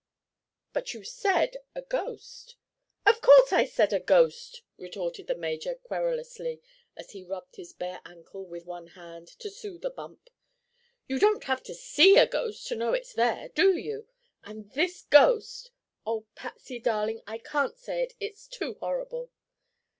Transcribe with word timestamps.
"But 0.73 0.95
you 0.95 1.03
said 1.03 1.57
a 1.75 1.83
ghost." 1.83 2.55
"Of 3.05 3.21
course 3.21 3.53
I 3.53 3.65
said 3.65 3.93
a 3.93 3.99
ghost," 3.99 4.63
retorted 4.75 5.27
the 5.27 5.35
major, 5.35 5.75
querulously, 5.75 6.59
as 6.97 7.11
he 7.11 7.23
rubbed 7.23 7.57
his 7.57 7.73
bare 7.73 8.01
ankle 8.03 8.43
with 8.43 8.65
one 8.65 8.87
hand 8.87 9.27
to 9.37 9.51
soothe 9.51 9.85
a 9.85 9.91
bump. 9.91 10.31
"You 11.07 11.19
don't 11.19 11.43
have 11.43 11.61
to 11.65 11.75
see 11.75 12.17
a 12.17 12.25
ghost 12.25 12.65
to 12.69 12.75
know 12.75 12.93
it's 12.93 13.13
there, 13.13 13.49
do 13.49 13.77
you? 13.77 14.07
And 14.43 14.71
this 14.71 15.03
ghost—Oh, 15.03 16.25
Patsy, 16.33 16.79
darling, 16.79 17.21
I 17.27 17.37
can't 17.37 17.77
say 17.77 18.01
it!—it's 18.01 18.47
too 18.47 18.77
horrible." 18.79 19.29